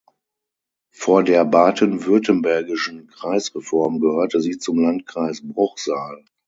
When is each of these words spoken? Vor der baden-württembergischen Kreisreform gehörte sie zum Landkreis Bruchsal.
Vor 0.89 1.23
der 1.23 1.45
baden-württembergischen 1.45 3.05
Kreisreform 3.05 3.99
gehörte 3.99 4.41
sie 4.41 4.57
zum 4.57 4.79
Landkreis 4.79 5.43
Bruchsal. 5.43 6.25